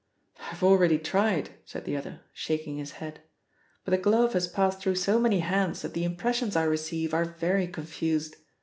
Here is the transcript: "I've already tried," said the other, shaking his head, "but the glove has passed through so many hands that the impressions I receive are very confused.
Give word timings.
"I've 0.51 0.63
already 0.63 0.97
tried," 0.97 1.51
said 1.63 1.85
the 1.85 1.95
other, 1.95 2.21
shaking 2.33 2.77
his 2.77 2.93
head, 2.93 3.19
"but 3.85 3.91
the 3.91 3.99
glove 3.99 4.33
has 4.33 4.47
passed 4.47 4.79
through 4.81 4.95
so 4.95 5.19
many 5.19 5.41
hands 5.41 5.83
that 5.83 5.93
the 5.93 6.05
impressions 6.05 6.55
I 6.55 6.63
receive 6.63 7.13
are 7.13 7.23
very 7.35 7.67
confused. 7.67 8.37